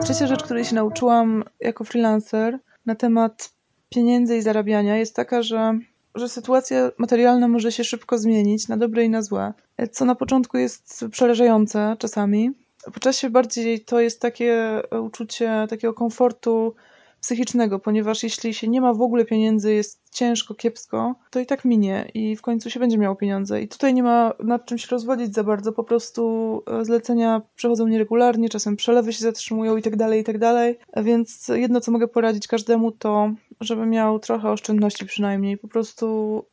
Trzecia 0.00 0.26
rzecz, 0.26 0.42
której 0.42 0.64
się 0.64 0.74
nauczyłam 0.74 1.44
jako 1.60 1.84
freelancer 1.84 2.58
na 2.86 2.94
temat 2.94 3.52
pieniędzy 3.88 4.36
i 4.36 4.42
zarabiania 4.42 4.96
jest 4.96 5.16
taka, 5.16 5.42
że 5.42 5.78
że 6.16 6.28
sytuacja 6.28 6.90
materialna 6.98 7.48
może 7.48 7.72
się 7.72 7.84
szybko 7.84 8.18
zmienić 8.18 8.68
na 8.68 8.76
dobre 8.76 9.04
i 9.04 9.10
na 9.10 9.22
złe, 9.22 9.52
co 9.92 10.04
na 10.04 10.14
początku 10.14 10.58
jest 10.58 11.04
przerażające 11.10 11.96
czasami. 11.98 12.50
Po 12.94 13.00
czasie 13.00 13.30
bardziej 13.30 13.80
to 13.80 14.00
jest 14.00 14.20
takie 14.20 14.82
uczucie 15.02 15.66
takiego 15.70 15.94
komfortu 15.94 16.74
psychicznego, 17.20 17.78
ponieważ 17.78 18.22
jeśli 18.22 18.54
się 18.54 18.68
nie 18.68 18.80
ma 18.80 18.94
w 18.94 19.02
ogóle 19.02 19.24
pieniędzy, 19.24 19.72
jest 19.72 20.00
ciężko, 20.10 20.54
kiepsko, 20.54 21.14
to 21.30 21.40
i 21.40 21.46
tak 21.46 21.64
minie 21.64 22.10
i 22.14 22.36
w 22.36 22.42
końcu 22.42 22.70
się 22.70 22.80
będzie 22.80 22.98
miało 22.98 23.16
pieniądze. 23.16 23.62
I 23.62 23.68
tutaj 23.68 23.94
nie 23.94 24.02
ma 24.02 24.32
nad 24.44 24.66
czym 24.66 24.78
się 24.78 24.86
rozwodzić 24.90 25.34
za 25.34 25.44
bardzo, 25.44 25.72
po 25.72 25.84
prostu 25.84 26.62
e, 26.66 26.84
zlecenia 26.84 27.42
przechodzą 27.56 27.86
nieregularnie, 27.86 28.48
czasem 28.48 28.76
przelewy 28.76 29.12
się 29.12 29.20
zatrzymują 29.20 29.76
i 29.76 29.82
tak 29.82 29.96
dalej, 29.96 30.20
i 30.20 30.24
tak 30.24 30.38
dalej. 30.38 30.78
Więc 30.96 31.48
jedno, 31.48 31.80
co 31.80 31.92
mogę 31.92 32.08
poradzić 32.08 32.46
każdemu, 32.46 32.92
to 32.92 33.30
żeby 33.60 33.86
miał 33.86 34.18
trochę 34.18 34.50
oszczędności 34.50 35.06
przynajmniej. 35.06 35.58
Po 35.58 35.68
prostu, 35.68 36.44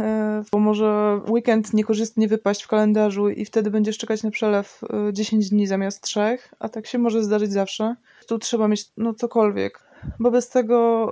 e, 0.00 0.42
bo 0.52 0.58
może 0.58 1.20
weekend 1.28 1.74
niekorzystnie 1.74 2.28
wypaść 2.28 2.62
w 2.62 2.68
kalendarzu 2.68 3.28
i 3.28 3.44
wtedy 3.44 3.70
będziesz 3.70 3.98
czekać 3.98 4.22
na 4.22 4.30
przelew 4.30 4.80
10 5.12 5.46
e, 5.46 5.48
dni 5.48 5.66
zamiast 5.66 6.02
3, 6.02 6.38
a 6.58 6.68
tak 6.68 6.86
się 6.86 6.98
może 6.98 7.24
zdarzyć 7.24 7.52
zawsze. 7.52 7.96
Tu 8.26 8.38
trzeba 8.38 8.68
mieć 8.68 8.90
no 8.96 9.14
cokolwiek, 9.14 9.80
bo 10.18 10.30
bez 10.30 10.48
tego 10.48 11.10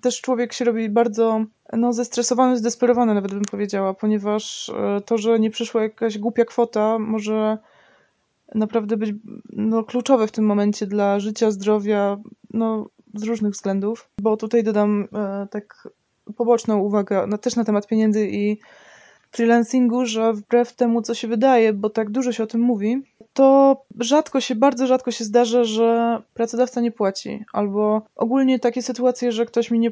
też 0.00 0.20
człowiek 0.20 0.52
się 0.52 0.64
robi 0.64 0.88
bardzo 0.88 1.44
no, 1.72 1.92
zestresowany, 1.92 2.56
zdesperowany 2.56 3.14
nawet 3.14 3.34
bym 3.34 3.44
powiedziała, 3.44 3.94
ponieważ 3.94 4.68
e, 4.68 5.00
to, 5.00 5.18
że 5.18 5.40
nie 5.40 5.50
przyszła 5.50 5.82
jakaś 5.82 6.18
głupia 6.18 6.44
kwota 6.44 6.98
może 6.98 7.58
naprawdę 8.54 8.96
być 8.96 9.14
no, 9.52 9.84
kluczowe 9.84 10.26
w 10.26 10.32
tym 10.32 10.46
momencie 10.46 10.86
dla 10.86 11.20
życia, 11.20 11.50
zdrowia, 11.50 12.16
no, 12.50 12.86
z 13.14 13.22
różnych 13.22 13.52
względów, 13.52 14.08
bo 14.20 14.36
tutaj 14.36 14.64
dodam 14.64 15.08
e, 15.12 15.46
tak 15.50 15.88
poboczną 16.36 16.78
uwagę 16.78 17.26
no, 17.28 17.38
też 17.38 17.56
na 17.56 17.64
temat 17.64 17.86
pieniędzy 17.86 18.28
i 18.30 18.58
freelancingu, 19.30 20.06
że 20.06 20.32
wbrew 20.32 20.72
temu, 20.72 21.02
co 21.02 21.14
się 21.14 21.28
wydaje, 21.28 21.72
bo 21.72 21.90
tak 21.90 22.10
dużo 22.10 22.32
się 22.32 22.42
o 22.42 22.46
tym 22.46 22.60
mówi, 22.60 23.02
to 23.34 23.76
rzadko 24.00 24.40
się, 24.40 24.54
bardzo 24.54 24.86
rzadko 24.86 25.10
się 25.10 25.24
zdarza, 25.24 25.64
że 25.64 26.18
pracodawca 26.34 26.80
nie 26.80 26.92
płaci. 26.92 27.44
Albo 27.52 28.02
ogólnie 28.16 28.58
takie 28.58 28.82
sytuacje, 28.82 29.32
że 29.32 29.46
ktoś 29.46 29.70
mi 29.70 29.78
nie, 29.78 29.90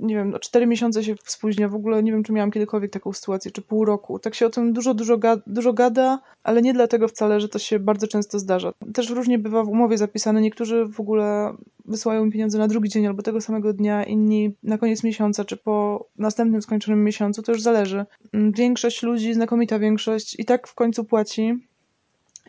nie 0.00 0.14
wiem, 0.14 0.34
4 0.40 0.66
miesiące 0.66 1.04
się 1.04 1.14
spóźnia. 1.24 1.68
W 1.68 1.74
ogóle 1.74 2.02
nie 2.02 2.12
wiem, 2.12 2.24
czy 2.24 2.32
miałam 2.32 2.50
kiedykolwiek 2.50 2.90
taką 2.90 3.12
sytuację, 3.12 3.50
czy 3.50 3.62
pół 3.62 3.84
roku. 3.84 4.18
Tak 4.18 4.34
się 4.34 4.46
o 4.46 4.50
tym 4.50 4.72
dużo, 4.72 4.94
dużo, 4.94 5.18
ga 5.18 5.36
dużo 5.46 5.72
gada, 5.72 6.20
ale 6.42 6.62
nie 6.62 6.72
dlatego 6.72 7.08
wcale, 7.08 7.40
że 7.40 7.48
to 7.48 7.58
się 7.58 7.78
bardzo 7.78 8.06
często 8.06 8.38
zdarza. 8.38 8.72
Też 8.94 9.10
różnie 9.10 9.38
bywa 9.38 9.64
w 9.64 9.68
umowie 9.68 9.98
zapisane. 9.98 10.40
Niektórzy 10.40 10.86
w 10.86 11.00
ogóle 11.00 11.54
wysyłają 11.84 12.24
mi 12.24 12.32
pieniądze 12.32 12.58
na 12.58 12.68
drugi 12.68 12.88
dzień 12.88 13.06
albo 13.06 13.22
tego 13.22 13.40
samego 13.40 13.72
dnia, 13.72 14.04
inni 14.04 14.54
na 14.62 14.78
koniec 14.78 15.04
miesiąca, 15.04 15.44
czy 15.44 15.56
po 15.56 16.06
następnym 16.18 16.62
skończonym 16.62 17.04
miesiącu, 17.04 17.42
to 17.42 17.52
już 17.52 17.62
zależy. 17.62 18.04
Większość 18.34 19.02
ludzi, 19.02 19.34
znakomita 19.34 19.78
większość, 19.78 20.40
i 20.40 20.44
tak 20.44 20.68
w 20.68 20.74
końcu 20.74 21.04
płaci 21.04 21.54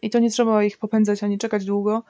i 0.06 0.10
to 0.10 0.20
nie 0.20 0.30
trzeba 0.30 0.64
ich 0.64 0.78
popędzać 0.78 1.24
ani 1.24 1.38
czekać 1.38 1.66
długo. 1.66 2.04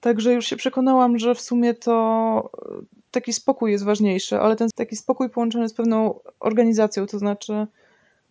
Także 0.00 0.32
już 0.32 0.46
się 0.46 0.56
przekonałam, 0.56 1.18
że 1.18 1.34
w 1.34 1.40
sumie 1.40 1.74
to 1.74 2.50
e, 2.58 2.84
taki 3.10 3.32
spokój 3.32 3.72
jest 3.72 3.84
ważniejszy, 3.84 4.38
ale 4.38 4.56
ten 4.56 4.68
taki 4.74 4.96
spokój 4.96 5.30
połączony 5.30 5.68
z 5.68 5.74
pewną 5.74 6.20
organizacją, 6.40 7.06
to 7.06 7.18
znaczy 7.18 7.66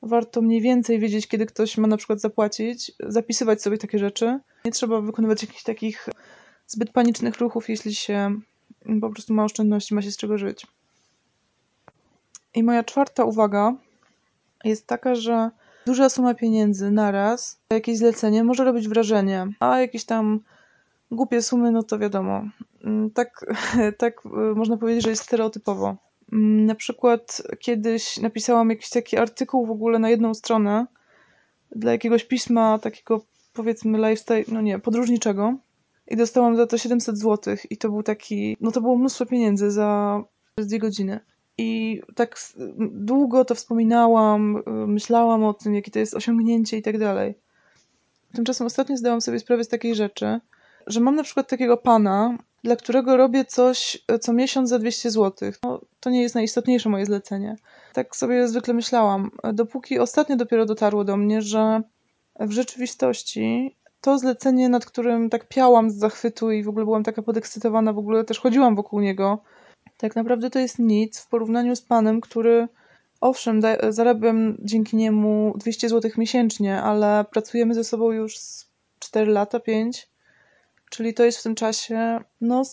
warto 0.01 0.41
mniej 0.41 0.61
więcej 0.61 0.99
wiedzieć, 0.99 1.27
kiedy 1.27 1.45
ktoś 1.45 1.77
ma 1.77 1.87
na 1.87 1.97
przykład 1.97 2.19
zapłacić, 2.19 2.91
zapisywać 2.99 3.61
sobie 3.61 3.77
takie 3.77 3.99
rzeczy. 3.99 4.39
Nie 4.65 4.71
trzeba 4.71 5.01
wykonywać 5.01 5.41
jakichś 5.41 5.63
takich 5.63 6.09
zbyt 6.67 6.91
panicznych 6.91 7.39
ruchów, 7.39 7.69
jeśli 7.69 7.95
się 7.95 8.39
po 9.01 9.09
prostu 9.09 9.33
ma 9.33 9.43
oszczędności, 9.43 9.95
ma 9.95 10.01
się 10.01 10.11
z 10.11 10.17
czego 10.17 10.37
żyć. 10.37 10.67
I 12.55 12.63
moja 12.63 12.83
czwarta 12.83 13.23
uwaga 13.23 13.73
jest 14.63 14.87
taka, 14.87 15.15
że 15.15 15.51
Duża 15.85 16.09
suma 16.09 16.33
pieniędzy 16.33 16.91
naraz, 16.91 17.59
jakieś 17.69 17.97
zlecenie 17.97 18.43
może 18.43 18.63
robić 18.63 18.87
wrażenie, 18.87 19.47
a 19.59 19.79
jakieś 19.79 20.05
tam 20.05 20.39
głupie 21.11 21.41
sumy, 21.41 21.71
no 21.71 21.83
to 21.83 21.99
wiadomo. 21.99 22.43
Mm, 22.83 23.11
tak, 23.11 23.45
tak 23.97 24.25
y, 24.25 24.29
można 24.55 24.77
powiedzieć, 24.77 25.03
że 25.03 25.09
jest 25.09 25.23
stereotypowo. 25.23 25.97
Mm, 26.31 26.65
na 26.65 26.75
przykład 26.75 27.41
kiedyś 27.59 28.17
napisałam 28.17 28.69
jakiś 28.69 28.89
taki 28.89 29.17
artykuł 29.17 29.65
w 29.65 29.71
ogóle 29.71 29.99
na 29.99 30.09
jedną 30.09 30.33
stronę 30.33 30.85
dla 31.75 31.91
jakiegoś 31.91 32.23
pisma 32.23 32.79
takiego 32.79 33.21
powiedzmy 33.53 33.97
lifestyle, 33.97 34.43
no 34.47 34.61
nie, 34.61 34.79
podróżniczego 34.79 35.55
i 36.07 36.15
dostałam 36.15 36.55
za 36.55 36.67
to 36.67 36.77
700 36.77 37.17
zł 37.17 37.55
i 37.69 37.77
to 37.77 37.89
był 37.89 38.03
taki, 38.03 38.57
no 38.61 38.71
to 38.71 38.81
było 38.81 38.97
mnóstwo 38.97 39.25
pieniędzy 39.25 39.71
za 39.71 40.21
dwie 40.57 40.79
godziny. 40.79 41.19
I 41.57 42.01
tak 42.15 42.39
długo 42.79 43.45
to 43.45 43.55
wspominałam, 43.55 44.57
y, 44.57 44.87
myślałam 44.87 45.43
o 45.43 45.53
tym, 45.53 45.75
jakie 45.75 45.91
to 45.91 45.99
jest 45.99 46.13
osiągnięcie 46.13 46.77
i 46.77 46.81
tak 46.81 46.97
dalej. 46.97 47.35
Tymczasem 48.33 48.67
ostatnio 48.67 48.97
zdałam 48.97 49.21
sobie 49.21 49.39
sprawę 49.39 49.63
z 49.63 49.67
takiej 49.67 49.95
rzeczy, 49.95 50.39
że 50.87 50.99
mam 50.99 51.15
na 51.15 51.23
przykład 51.23 51.49
takiego 51.49 51.77
pana, 51.77 52.37
dla 52.63 52.75
którego 52.75 53.17
robię 53.17 53.45
coś 53.45 54.03
y, 54.11 54.19
co 54.19 54.33
miesiąc 54.33 54.69
za 54.69 54.79
200 54.79 55.11
zł. 55.11 55.51
No, 55.63 55.81
to 55.99 56.09
nie 56.09 56.21
jest 56.21 56.35
najistotniejsze 56.35 56.89
moje 56.89 57.05
zlecenie. 57.05 57.55
Tak 57.93 58.15
sobie 58.15 58.47
zwykle 58.47 58.73
myślałam. 58.73 59.31
Dopóki 59.53 59.99
ostatnio 59.99 60.35
dopiero 60.35 60.65
dotarło 60.65 61.03
do 61.03 61.17
mnie, 61.17 61.41
że 61.41 61.81
w 62.39 62.51
rzeczywistości 62.51 63.75
to 64.01 64.17
zlecenie, 64.17 64.69
nad 64.69 64.85
którym 64.85 65.29
tak 65.29 65.47
piałam 65.47 65.91
z 65.91 65.95
zachwytu 65.95 66.51
i 66.51 66.63
w 66.63 66.69
ogóle 66.69 66.85
byłam 66.85 67.03
taka 67.03 67.21
podekscytowana, 67.21 67.93
w 67.93 67.97
ogóle 67.97 68.23
też 68.23 68.39
chodziłam 68.39 68.75
wokół 68.75 68.99
niego, 69.01 69.43
tak 70.01 70.15
naprawdę 70.15 70.49
to 70.49 70.59
jest 70.59 70.79
nic 70.79 71.19
w 71.19 71.27
porównaniu 71.27 71.75
z 71.75 71.81
panem, 71.81 72.21
który 72.21 72.67
owszem, 73.21 73.61
zarabiam 73.89 74.57
dzięki 74.59 74.97
niemu 74.97 75.53
200 75.57 75.89
zł 75.89 76.11
miesięcznie, 76.17 76.81
ale 76.81 77.25
pracujemy 77.31 77.73
ze 77.73 77.83
sobą 77.83 78.11
już 78.11 78.35
4 78.99 79.31
lata, 79.31 79.59
5, 79.59 80.07
czyli 80.89 81.13
to 81.13 81.23
jest 81.23 81.37
w 81.37 81.43
tym 81.43 81.55
czasie 81.55 82.19
no 82.41 82.63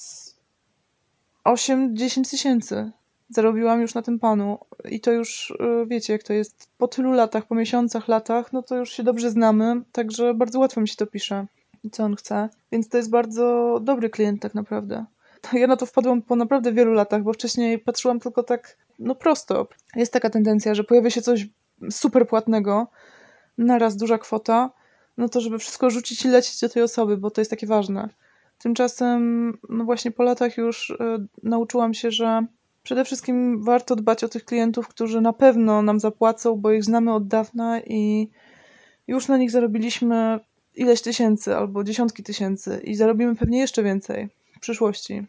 8-10 1.44 2.30
tysięcy 2.30 2.90
zarobiłam 3.30 3.80
już 3.80 3.94
na 3.94 4.02
tym 4.02 4.18
panu. 4.18 4.58
I 4.90 5.00
to 5.00 5.12
już 5.12 5.50
y, 5.50 5.86
wiecie 5.86 6.12
jak 6.12 6.22
to 6.22 6.32
jest. 6.32 6.70
Po 6.78 6.88
tylu 6.88 7.12
latach, 7.12 7.46
po 7.46 7.54
miesiącach, 7.54 8.08
latach, 8.08 8.52
no 8.52 8.62
to 8.62 8.76
już 8.76 8.92
się 8.92 9.02
dobrze 9.02 9.30
znamy, 9.30 9.82
także 9.92 10.34
bardzo 10.34 10.58
łatwo 10.58 10.80
mi 10.80 10.88
się 10.88 10.96
to 10.96 11.06
pisze, 11.06 11.46
co 11.92 12.04
on 12.04 12.16
chce, 12.16 12.48
więc 12.72 12.88
to 12.88 12.96
jest 12.96 13.10
bardzo 13.10 13.78
dobry 13.82 14.10
klient 14.10 14.42
tak 14.42 14.54
naprawdę 14.54 15.04
ja 15.52 15.66
na 15.66 15.76
to 15.76 15.86
wpadłam 15.86 16.22
po 16.22 16.36
naprawdę 16.36 16.72
wielu 16.72 16.92
latach, 16.92 17.22
bo 17.22 17.32
wcześniej 17.32 17.78
patrzyłam 17.78 18.20
tylko 18.20 18.42
tak, 18.42 18.76
no 18.98 19.14
prosto. 19.14 19.68
Jest 19.96 20.12
taka 20.12 20.30
tendencja, 20.30 20.74
że 20.74 20.84
pojawia 20.84 21.10
się 21.10 21.22
coś 21.22 21.46
super 21.90 22.28
płatnego, 22.28 22.86
naraz 23.58 23.96
duża 23.96 24.18
kwota, 24.18 24.70
no 25.16 25.28
to 25.28 25.40
żeby 25.40 25.58
wszystko 25.58 25.90
rzucić 25.90 26.24
i 26.24 26.28
lecieć 26.28 26.60
do 26.60 26.68
tej 26.68 26.82
osoby, 26.82 27.16
bo 27.16 27.30
to 27.30 27.40
jest 27.40 27.50
takie 27.50 27.66
ważne. 27.66 28.08
Tymczasem, 28.58 29.52
no 29.68 29.84
właśnie 29.84 30.10
po 30.10 30.22
latach 30.22 30.56
już 30.56 30.90
y, 30.90 30.96
nauczyłam 31.42 31.94
się, 31.94 32.10
że 32.10 32.46
przede 32.82 33.04
wszystkim 33.04 33.62
warto 33.64 33.96
dbać 33.96 34.24
o 34.24 34.28
tych 34.28 34.44
klientów, 34.44 34.88
którzy 34.88 35.20
na 35.20 35.32
pewno 35.32 35.82
nam 35.82 36.00
zapłacą, 36.00 36.56
bo 36.56 36.72
ich 36.72 36.84
znamy 36.84 37.14
od 37.14 37.28
dawna 37.28 37.80
i 37.80 38.30
już 39.06 39.28
na 39.28 39.36
nich 39.36 39.50
zarobiliśmy 39.50 40.40
ileś 40.74 41.02
tysięcy 41.02 41.56
albo 41.56 41.84
dziesiątki 41.84 42.22
tysięcy 42.22 42.80
i 42.84 42.94
zarobimy 42.94 43.36
pewnie 43.36 43.58
jeszcze 43.58 43.82
więcej 43.82 44.28
przyszłości. 44.60 45.26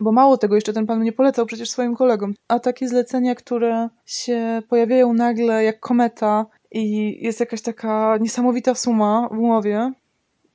Bo 0.00 0.12
mało 0.12 0.36
tego, 0.36 0.54
jeszcze 0.54 0.72
ten 0.72 0.86
pan 0.86 1.00
mnie 1.00 1.12
polecał 1.12 1.46
przecież 1.46 1.70
swoim 1.70 1.96
kolegom. 1.96 2.34
A 2.48 2.60
takie 2.60 2.88
zlecenia, 2.88 3.34
które 3.34 3.88
się 4.06 4.62
pojawiają 4.68 5.12
nagle 5.12 5.64
jak 5.64 5.80
kometa 5.80 6.46
i 6.70 7.16
jest 7.24 7.40
jakaś 7.40 7.62
taka 7.62 8.16
niesamowita 8.20 8.74
suma 8.74 9.28
w 9.32 9.38
umowie, 9.38 9.92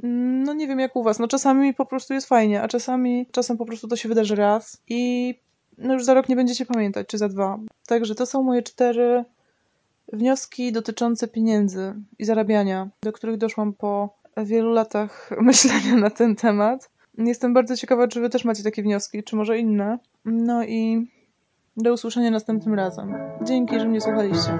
mm, 0.04 0.44
no 0.44 0.54
nie 0.54 0.68
wiem 0.68 0.80
jak 0.80 0.96
u 0.96 1.04
was. 1.04 1.20
No 1.20 1.28
czasami 1.28 1.74
po 1.74 1.86
prostu 1.86 2.14
jest 2.14 2.28
fajnie, 2.28 2.62
a 2.62 2.68
czasami 2.68 3.26
czasem 3.32 3.58
po 3.58 3.66
prostu 3.66 3.88
to 3.88 3.96
się 3.96 4.10
wydarzy 4.10 4.36
raz 4.36 4.82
i 4.88 5.34
no 5.78 5.94
już 5.94 6.06
za 6.06 6.14
rok 6.14 6.30
nie 6.30 6.36
będziecie 6.36 6.66
pamiętać, 6.66 7.08
czy 7.08 7.18
za 7.18 7.30
dwa. 7.30 7.60
Także 7.88 8.16
to 8.16 8.26
są 8.26 8.44
moje 8.44 8.64
cztery 8.64 9.26
wnioski 10.14 10.72
dotyczące 10.72 11.28
pieniędzy 11.28 11.94
i 12.20 12.26
zarabiania, 12.26 12.90
do 13.04 13.12
których 13.12 13.38
doszłam 13.38 13.74
po 13.74 14.10
wielu 14.38 14.72
latach 14.72 15.30
myślenia 15.42 15.96
na 15.96 16.10
ten 16.10 16.36
temat. 16.36 16.90
Jestem 17.28 17.54
bardzo 17.54 17.78
ciekawa, 17.78 18.08
czy 18.08 18.22
wy 18.22 18.30
też 18.30 18.46
macie 18.46 18.63
takie 18.63 18.84
wnioski, 18.84 19.24
czy 19.24 19.36
może 19.36 19.58
inne. 19.58 20.00
No 20.25 20.63
i 20.63 21.08
do 21.78 21.94
usłyszenia 21.94 22.32
następnym 22.32 22.74
razem. 22.74 23.13
Dzięki, 23.44 23.80
że 23.80 23.88
mnie 23.88 24.01
słuchaliście. 24.01 24.51